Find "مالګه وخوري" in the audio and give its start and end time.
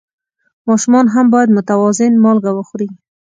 2.23-2.89